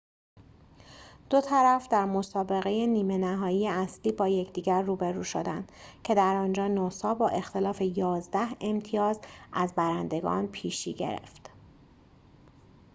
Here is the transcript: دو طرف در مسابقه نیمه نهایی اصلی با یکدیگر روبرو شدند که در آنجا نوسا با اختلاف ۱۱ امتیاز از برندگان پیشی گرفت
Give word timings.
دو 1.29 1.41
طرف 1.41 1.87
در 1.87 2.05
مسابقه 2.05 2.85
نیمه 2.87 3.17
نهایی 3.17 3.67
اصلی 3.67 4.11
با 4.11 4.27
یکدیگر 4.27 4.81
روبرو 4.81 5.23
شدند 5.23 5.71
که 6.03 6.15
در 6.15 6.35
آنجا 6.35 6.67
نوسا 6.67 7.13
با 7.13 7.27
اختلاف 7.29 7.81
۱۱ 7.81 8.57
امتیاز 8.61 9.19
از 9.53 9.73
برندگان 9.75 10.47
پیشی 10.47 10.93
گرفت 10.93 11.49